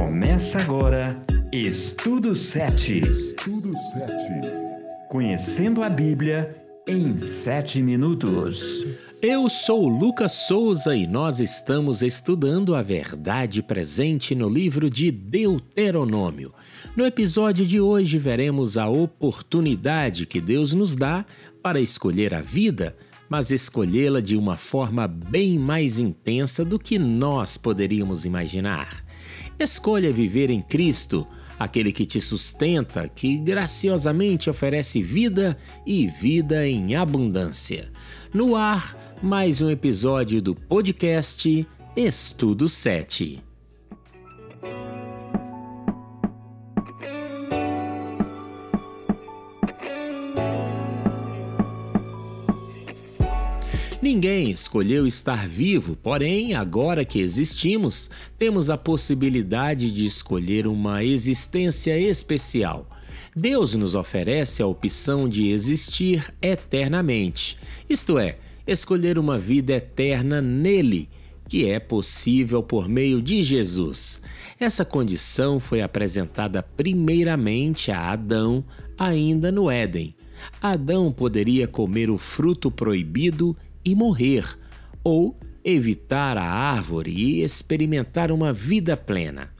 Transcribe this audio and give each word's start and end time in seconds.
Começa 0.00 0.56
agora 0.62 1.22
Estudo 1.52 2.34
7. 2.34 3.00
Estudo 3.00 3.70
7. 3.74 4.12
Conhecendo 5.10 5.82
a 5.82 5.90
Bíblia 5.90 6.56
em 6.88 7.18
7 7.18 7.82
minutos. 7.82 8.86
Eu 9.20 9.50
sou 9.50 9.86
Lucas 9.86 10.32
Souza 10.32 10.96
e 10.96 11.06
nós 11.06 11.38
estamos 11.38 12.00
estudando 12.00 12.74
a 12.74 12.80
verdade 12.80 13.62
presente 13.62 14.34
no 14.34 14.48
livro 14.48 14.88
de 14.88 15.10
Deuteronômio. 15.10 16.50
No 16.96 17.04
episódio 17.04 17.66
de 17.66 17.78
hoje 17.78 18.16
veremos 18.16 18.78
a 18.78 18.88
oportunidade 18.88 20.24
que 20.24 20.40
Deus 20.40 20.72
nos 20.72 20.96
dá 20.96 21.26
para 21.62 21.78
escolher 21.78 22.32
a 22.32 22.40
vida, 22.40 22.96
mas 23.28 23.50
escolhê-la 23.50 24.22
de 24.22 24.34
uma 24.34 24.56
forma 24.56 25.06
bem 25.06 25.58
mais 25.58 25.98
intensa 25.98 26.64
do 26.64 26.78
que 26.78 26.98
nós 26.98 27.58
poderíamos 27.58 28.24
imaginar. 28.24 29.09
Escolha 29.62 30.10
viver 30.10 30.48
em 30.48 30.62
Cristo, 30.62 31.26
aquele 31.58 31.92
que 31.92 32.06
te 32.06 32.18
sustenta, 32.18 33.06
que 33.06 33.36
graciosamente 33.36 34.48
oferece 34.48 35.02
vida 35.02 35.54
e 35.86 36.06
vida 36.06 36.66
em 36.66 36.96
abundância. 36.96 37.92
No 38.32 38.56
ar, 38.56 38.96
mais 39.22 39.60
um 39.60 39.68
episódio 39.68 40.40
do 40.40 40.54
podcast 40.54 41.66
Estudo 41.94 42.70
7. 42.70 43.49
Ninguém 54.20 54.50
escolheu 54.50 55.06
estar 55.06 55.48
vivo, 55.48 55.96
porém, 55.96 56.52
agora 56.52 57.06
que 57.06 57.20
existimos, 57.20 58.10
temos 58.36 58.68
a 58.68 58.76
possibilidade 58.76 59.90
de 59.90 60.04
escolher 60.04 60.66
uma 60.66 61.02
existência 61.02 61.98
especial. 61.98 62.86
Deus 63.34 63.74
nos 63.74 63.94
oferece 63.94 64.62
a 64.62 64.66
opção 64.66 65.26
de 65.26 65.48
existir 65.48 66.34
eternamente, 66.42 67.56
isto 67.88 68.18
é, 68.18 68.36
escolher 68.66 69.18
uma 69.18 69.38
vida 69.38 69.72
eterna 69.72 70.42
nele, 70.42 71.08
que 71.48 71.70
é 71.70 71.80
possível 71.80 72.62
por 72.62 72.90
meio 72.90 73.22
de 73.22 73.42
Jesus. 73.42 74.20
Essa 74.60 74.84
condição 74.84 75.58
foi 75.58 75.80
apresentada 75.80 76.62
primeiramente 76.62 77.90
a 77.90 78.10
Adão, 78.10 78.62
ainda 78.98 79.50
no 79.50 79.70
Éden. 79.70 80.14
Adão 80.60 81.10
poderia 81.10 81.66
comer 81.66 82.10
o 82.10 82.18
fruto 82.18 82.70
proibido 82.70 83.56
e 83.84 83.94
morrer, 83.94 84.44
ou 85.02 85.36
evitar 85.64 86.36
a 86.36 86.44
árvore 86.44 87.10
e 87.10 87.42
experimentar 87.42 88.32
uma 88.32 88.52
vida 88.52 88.96
plena. 88.96 89.50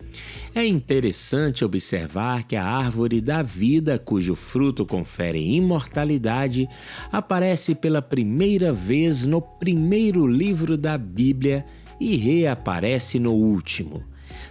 É 0.55 0.67
interessante 0.67 1.65
observar 1.65 2.43
que 2.43 2.57
a 2.57 2.65
árvore 2.65 3.21
da 3.21 3.41
vida, 3.41 3.99
cujo 3.99 4.35
fruto 4.35 4.85
confere 4.85 5.39
imortalidade, 5.39 6.69
aparece 7.13 7.75
pela 7.75 8.03
primeira 8.03 8.73
vez 8.73 9.25
no 9.25 9.41
primeiro 9.41 10.27
livro 10.27 10.77
da 10.77 10.99
Bíblia 10.99 11.65
e 12.01 12.17
reaparece 12.17 13.21
no 13.21 13.33
último. 13.33 14.03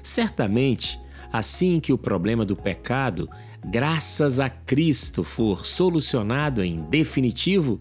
Certamente, 0.01 0.97
assim 1.33 1.79
que 1.81 1.91
o 1.91 1.97
problema 1.97 2.45
do 2.45 2.55
pecado, 2.55 3.27
graças 3.65 4.39
a 4.39 4.49
Cristo, 4.49 5.23
for 5.23 5.65
solucionado 5.65 6.63
em 6.63 6.81
definitivo, 6.81 7.79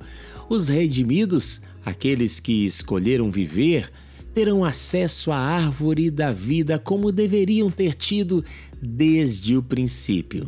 os 0.49 0.69
redimidos 0.69 1.61
Aqueles 1.89 2.39
que 2.39 2.67
escolheram 2.67 3.31
viver 3.31 3.91
terão 4.35 4.63
acesso 4.63 5.33
à 5.33 5.39
árvore 5.39 6.11
da 6.11 6.31
vida 6.31 6.79
como 6.79 7.11
deveriam 7.11 7.71
ter 7.71 7.95
tido 7.95 8.45
desde 8.79 9.57
o 9.57 9.63
princípio. 9.63 10.45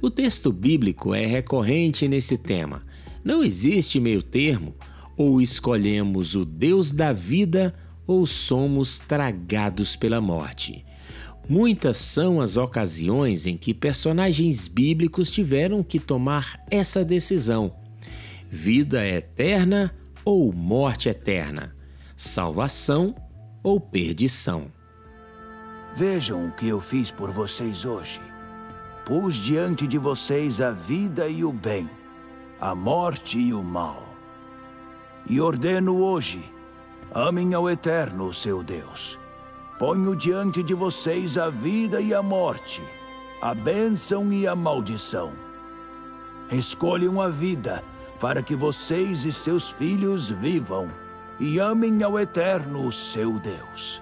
O 0.00 0.08
texto 0.08 0.50
bíblico 0.50 1.14
é 1.14 1.26
recorrente 1.26 2.08
nesse 2.08 2.38
tema. 2.38 2.82
Não 3.22 3.44
existe 3.44 4.00
meio-termo, 4.00 4.74
ou 5.18 5.42
escolhemos 5.42 6.34
o 6.34 6.46
Deus 6.46 6.92
da 6.92 7.12
vida 7.12 7.74
ou 8.06 8.26
somos 8.26 8.98
tragados 8.98 9.94
pela 9.94 10.18
morte. 10.18 10.82
Muitas 11.48 11.98
são 11.98 12.40
as 12.40 12.56
ocasiões 12.56 13.46
em 13.46 13.56
que 13.56 13.74
personagens 13.74 14.66
bíblicos 14.66 15.30
tiveram 15.30 15.82
que 15.82 16.00
tomar 16.00 16.58
essa 16.70 17.04
decisão: 17.04 17.70
vida 18.48 19.06
eterna 19.06 19.94
ou 20.24 20.50
morte 20.52 21.08
eterna, 21.08 21.76
salvação 22.16 23.14
ou 23.62 23.78
perdição. 23.78 24.72
Vejam 25.94 26.48
o 26.48 26.52
que 26.52 26.66
eu 26.66 26.80
fiz 26.80 27.10
por 27.10 27.30
vocês 27.30 27.84
hoje. 27.84 28.20
Pus 29.04 29.34
diante 29.34 29.86
de 29.86 29.98
vocês 29.98 30.62
a 30.62 30.70
vida 30.70 31.28
e 31.28 31.44
o 31.44 31.52
bem, 31.52 31.90
a 32.58 32.74
morte 32.74 33.38
e 33.38 33.52
o 33.52 33.62
mal. 33.62 34.08
E 35.28 35.42
ordeno 35.42 35.98
hoje: 35.98 36.42
amem 37.12 37.52
ao 37.52 37.68
Eterno, 37.68 38.32
seu 38.32 38.62
Deus. 38.62 39.18
Ponho 39.78 40.14
diante 40.14 40.62
de 40.62 40.72
vocês 40.72 41.36
a 41.36 41.50
vida 41.50 42.00
e 42.00 42.14
a 42.14 42.22
morte, 42.22 42.80
a 43.40 43.52
bênção 43.52 44.32
e 44.32 44.46
a 44.46 44.54
maldição. 44.54 45.32
Escolham 46.50 47.20
a 47.20 47.28
vida 47.28 47.82
para 48.20 48.42
que 48.42 48.54
vocês 48.54 49.24
e 49.24 49.32
seus 49.32 49.68
filhos 49.68 50.30
vivam 50.30 50.88
e 51.40 51.58
amem 51.58 52.02
ao 52.04 52.18
Eterno, 52.18 52.90
seu 52.92 53.40
Deus. 53.40 54.00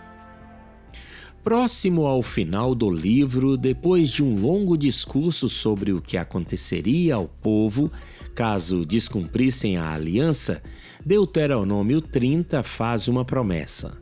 Próximo 1.43 2.06
ao 2.06 2.22
final 2.22 2.75
do 2.75 2.91
livro, 2.91 3.56
depois 3.56 4.10
de 4.10 4.22
um 4.22 4.41
longo 4.41 4.77
discurso 4.77 5.49
sobre 5.49 5.93
o 5.93 6.03
que 6.03 6.16
aconteceria 6.16 7.15
ao 7.15 7.27
povo 7.27 7.91
caso 8.34 8.84
descumprissem 8.84 9.77
a 9.77 9.93
aliança, 9.93 10.62
Deuteronômio 11.04 12.00
30 12.00 12.62
faz 12.62 13.09
uma 13.09 13.25
promessa. 13.25 14.01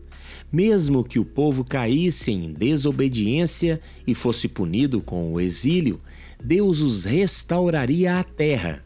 Mesmo 0.53 1.05
que 1.05 1.19
o 1.19 1.25
povo 1.25 1.65
caísse 1.65 2.31
em 2.33 2.53
desobediência 2.53 3.81
e 4.07 4.15
fosse 4.15 4.49
punido 4.49 5.01
com 5.01 5.33
o 5.33 5.41
exílio, 5.41 6.01
Deus 6.43 6.81
os 6.81 7.05
restauraria 7.05 8.19
à 8.19 8.25
terra 8.25 8.83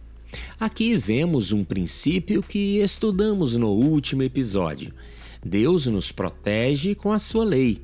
Aqui 0.58 0.96
vemos 0.96 1.52
um 1.52 1.64
princípio 1.64 2.42
que 2.42 2.78
estudamos 2.78 3.56
no 3.56 3.68
último 3.68 4.22
episódio. 4.22 4.92
Deus 5.44 5.86
nos 5.86 6.10
protege 6.10 6.94
com 6.94 7.12
a 7.12 7.18
sua 7.18 7.44
lei. 7.44 7.80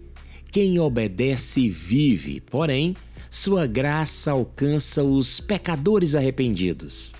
Quem 0.51 0.79
obedece 0.79 1.69
vive, 1.69 2.41
porém, 2.41 2.97
sua 3.29 3.67
graça 3.67 4.33
alcança 4.33 5.05
os 5.05 5.41
pecadores 5.41 6.15
arrependidos. 6.15 7.13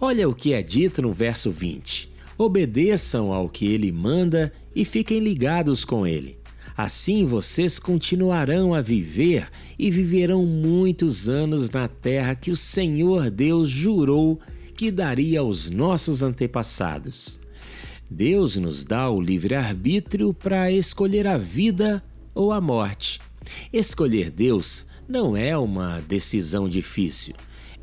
Olha 0.00 0.28
o 0.28 0.34
que 0.34 0.52
é 0.52 0.62
dito 0.62 1.00
no 1.00 1.12
verso 1.12 1.50
20: 1.50 2.10
Obedeçam 2.36 3.32
ao 3.32 3.48
que 3.48 3.66
ele 3.66 3.90
manda 3.92 4.52
e 4.74 4.84
fiquem 4.84 5.20
ligados 5.20 5.84
com 5.84 6.06
ele. 6.06 6.38
Assim 6.76 7.24
vocês 7.24 7.78
continuarão 7.78 8.74
a 8.74 8.80
viver 8.80 9.48
e 9.78 9.90
viverão 9.90 10.44
muitos 10.44 11.28
anos 11.28 11.70
na 11.70 11.86
terra 11.86 12.34
que 12.34 12.50
o 12.50 12.56
Senhor 12.56 13.30
Deus 13.30 13.68
jurou 13.68 14.40
que 14.76 14.90
daria 14.90 15.40
aos 15.40 15.70
nossos 15.70 16.22
antepassados. 16.22 17.38
Deus 18.10 18.56
nos 18.56 18.84
dá 18.84 19.08
o 19.08 19.20
livre-arbítrio 19.20 20.34
para 20.34 20.70
escolher 20.70 21.26
a 21.26 21.38
vida 21.38 22.02
ou 22.34 22.52
a 22.52 22.60
morte. 22.60 23.20
Escolher 23.72 24.30
Deus 24.30 24.86
não 25.08 25.36
é 25.36 25.56
uma 25.56 26.00
decisão 26.08 26.68
difícil. 26.68 27.34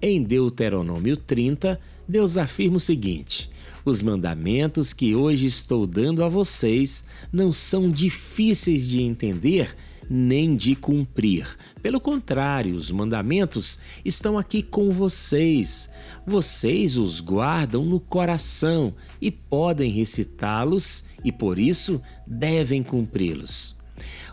Em 0.02 0.22
Deuteronômio 0.22 1.16
30, 1.16 1.79
Deus 2.08 2.38
afirma 2.38 2.78
o 2.78 2.79
seguinte: 2.79 3.50
Os 3.84 4.02
mandamentos 4.02 4.94
que 4.94 5.16
hoje 5.16 5.47
estou 5.47 5.88
dando 5.88 6.24
a 6.24 6.30
vocês 6.30 7.06
não 7.31 7.52
são 7.52 7.90
difíceis 7.90 8.88
de 8.88 9.02
entender 9.02 9.75
nem 10.14 10.58
de 10.58 10.75
cumprir. 10.75 11.47
Pelo 11.81 12.00
contrário, 12.00 12.76
os 12.76 12.91
mandamentos 12.91 13.79
estão 14.03 14.38
aqui 14.38 14.61
com 14.61 14.90
vocês. 14.90 15.90
Vocês 16.28 16.97
os 16.97 17.22
guardam 17.22 17.85
no 17.85 17.97
coração 17.97 18.94
e 19.22 19.32
podem 19.32 19.90
recitá-los 19.90 21.06
e 21.23 21.32
por 21.32 21.58
isso 21.58 22.02
devem 22.28 22.84
cumpri-los. 22.84 23.73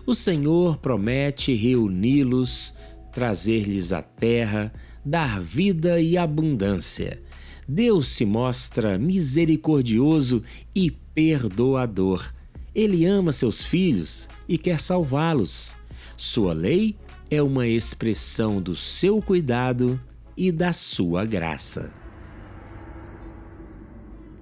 O 0.04 0.16
Senhor 0.16 0.78
promete 0.78 1.54
reuni-los, 1.54 2.74
trazer-lhes 3.12 3.92
a 3.92 4.02
terra, 4.02 4.72
dar 5.04 5.40
vida 5.40 6.00
e 6.00 6.18
abundância. 6.18 7.22
Deus 7.68 8.08
se 8.08 8.24
mostra 8.24 8.98
misericordioso 8.98 10.42
e 10.74 10.90
perdoador 10.90 12.32
ele 12.78 13.04
ama 13.06 13.32
seus 13.32 13.64
filhos 13.64 14.28
e 14.48 14.56
quer 14.56 14.80
salvá-los. 14.80 15.74
Sua 16.16 16.52
lei 16.52 16.96
é 17.28 17.42
uma 17.42 17.66
expressão 17.66 18.62
do 18.62 18.76
seu 18.76 19.20
cuidado 19.20 20.00
e 20.36 20.52
da 20.52 20.72
sua 20.72 21.24
graça. 21.24 21.92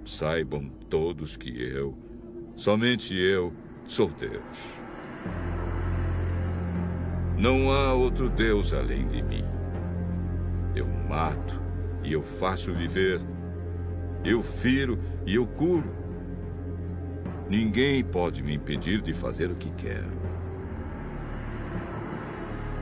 Saibam 0.05 0.69
todos 0.90 1.34
que 1.34 1.49
eu, 1.49 1.96
somente 2.56 3.14
eu, 3.14 3.55
sou 3.87 4.11
Deus. 4.11 4.58
Não 7.38 7.70
há 7.70 7.94
outro 7.94 8.29
Deus 8.29 8.75
além 8.75 9.06
de 9.08 9.22
mim. 9.22 9.44
Eu 10.75 10.87
mato 10.87 11.58
e 12.06 12.12
eu 12.12 12.23
faço 12.23 12.73
viver. 12.73 13.20
Eu 14.25 14.43
firo 14.43 14.99
e 15.26 15.35
eu 15.35 15.47
curo. 15.47 15.91
Ninguém 17.50 18.03
pode 18.03 18.43
me 18.43 18.55
impedir 18.55 19.03
de 19.03 19.12
fazer 19.12 19.50
o 19.50 19.56
que 19.56 19.70
quero. 19.70 20.17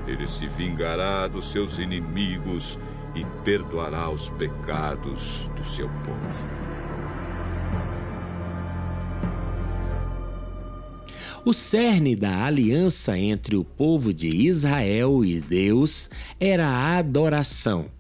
Ele 0.07 0.27
se 0.27 0.47
vingará 0.47 1.27
dos 1.27 1.51
seus 1.51 1.79
inimigos 1.79 2.79
e 3.15 3.25
perdoará 3.43 4.11
os 4.11 4.29
pecados 4.31 5.51
do 5.57 5.65
seu 5.65 5.89
povo. 5.89 6.49
O 11.47 11.53
cerne 11.53 12.17
da 12.17 12.45
aliança 12.45 13.19
entre 13.19 13.57
o 13.57 13.65
povo 13.65 14.13
de 14.13 14.29
Israel 14.29 15.25
e 15.25 15.41
Deus 15.41 16.11
era 16.41 16.67
a 16.67 16.99
adoração. 16.99 17.94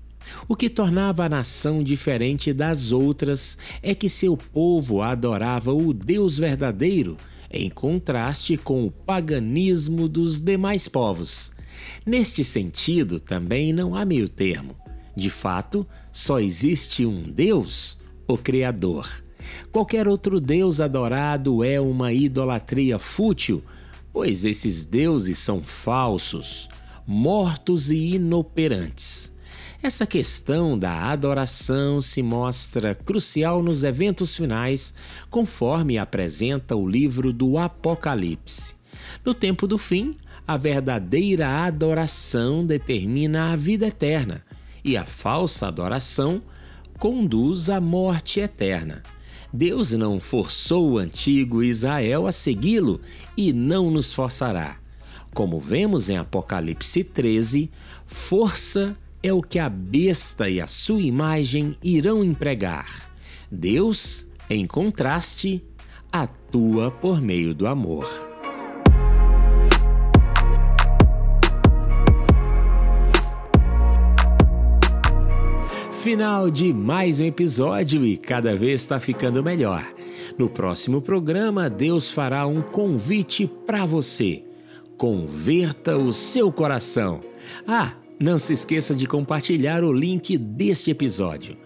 O 0.48 0.56
que 0.56 0.68
tornava 0.68 1.24
a 1.24 1.28
nação 1.28 1.82
diferente 1.82 2.52
das 2.52 2.92
outras 2.92 3.58
é 3.82 3.94
que 3.94 4.08
seu 4.08 4.36
povo 4.36 5.02
adorava 5.02 5.72
o 5.72 5.92
Deus 5.92 6.38
verdadeiro, 6.38 7.16
em 7.50 7.70
contraste 7.70 8.56
com 8.56 8.84
o 8.84 8.90
paganismo 8.90 10.08
dos 10.08 10.40
demais 10.40 10.88
povos. 10.88 11.52
Neste 12.04 12.44
sentido, 12.44 13.20
também 13.20 13.72
não 13.72 13.94
há 13.94 14.04
meio 14.04 14.28
termo. 14.28 14.74
De 15.16 15.30
fato, 15.30 15.86
só 16.10 16.40
existe 16.40 17.06
um 17.06 17.22
Deus, 17.22 17.96
o 18.26 18.36
Criador. 18.36 19.22
Qualquer 19.70 20.08
outro 20.08 20.40
deus 20.40 20.80
adorado 20.80 21.62
é 21.62 21.80
uma 21.80 22.12
idolatria 22.12 22.98
fútil, 22.98 23.62
pois 24.12 24.44
esses 24.44 24.84
deuses 24.84 25.38
são 25.38 25.60
falsos, 25.60 26.68
mortos 27.06 27.90
e 27.90 28.14
inoperantes. 28.14 29.33
Essa 29.84 30.06
questão 30.06 30.78
da 30.78 31.10
adoração 31.10 32.00
se 32.00 32.22
mostra 32.22 32.94
crucial 32.94 33.62
nos 33.62 33.84
eventos 33.84 34.34
finais, 34.34 34.94
conforme 35.28 35.98
apresenta 35.98 36.74
o 36.74 36.88
livro 36.88 37.34
do 37.34 37.58
Apocalipse. 37.58 38.76
No 39.22 39.34
tempo 39.34 39.66
do 39.66 39.76
fim, 39.76 40.14
a 40.48 40.56
verdadeira 40.56 41.66
adoração 41.66 42.64
determina 42.64 43.52
a 43.52 43.56
vida 43.56 43.86
eterna, 43.88 44.42
e 44.82 44.96
a 44.96 45.04
falsa 45.04 45.66
adoração 45.66 46.40
conduz 46.98 47.68
à 47.68 47.78
morte 47.78 48.40
eterna. 48.40 49.02
Deus 49.52 49.92
não 49.92 50.18
forçou 50.18 50.92
o 50.92 50.98
antigo 50.98 51.62
Israel 51.62 52.26
a 52.26 52.32
segui-lo 52.32 53.02
e 53.36 53.52
não 53.52 53.90
nos 53.90 54.14
forçará. 54.14 54.78
Como 55.34 55.60
vemos 55.60 56.08
em 56.08 56.16
Apocalipse 56.16 57.04
13, 57.04 57.70
força 58.06 58.96
é 59.24 59.32
o 59.32 59.40
que 59.40 59.58
a 59.58 59.70
besta 59.70 60.50
e 60.50 60.60
a 60.60 60.66
sua 60.66 61.00
imagem 61.00 61.78
irão 61.82 62.22
empregar. 62.22 63.10
Deus, 63.50 64.26
em 64.50 64.66
contraste, 64.66 65.64
atua 66.12 66.90
por 66.90 67.22
meio 67.22 67.54
do 67.54 67.66
amor. 67.66 68.06
Final 76.02 76.50
de 76.50 76.74
mais 76.74 77.18
um 77.18 77.24
episódio 77.24 78.04
e 78.04 78.18
cada 78.18 78.54
vez 78.54 78.82
está 78.82 79.00
ficando 79.00 79.42
melhor. 79.42 79.82
No 80.38 80.50
próximo 80.50 81.00
programa, 81.00 81.70
Deus 81.70 82.10
fará 82.10 82.46
um 82.46 82.60
convite 82.60 83.50
para 83.64 83.86
você. 83.86 84.44
Converta 84.98 85.96
o 85.96 86.12
seu 86.12 86.52
coração. 86.52 87.22
Ah, 87.66 87.94
não 88.18 88.38
se 88.38 88.52
esqueça 88.52 88.94
de 88.94 89.06
compartilhar 89.06 89.84
o 89.84 89.92
link 89.92 90.36
deste 90.36 90.90
episódio. 90.90 91.56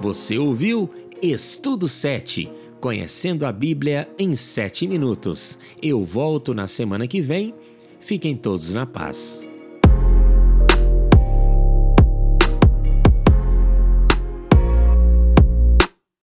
Você 0.00 0.38
ouviu 0.38 0.90
Estudo 1.22 1.88
7 1.88 2.50
Conhecendo 2.80 3.44
a 3.44 3.50
Bíblia 3.50 4.08
em 4.18 4.34
7 4.34 4.86
minutos. 4.86 5.58
Eu 5.82 6.04
volto 6.04 6.54
na 6.54 6.68
semana 6.68 7.08
que 7.08 7.20
vem. 7.20 7.52
Fiquem 7.98 8.36
todos 8.36 8.72
na 8.72 8.86
paz. 8.86 9.47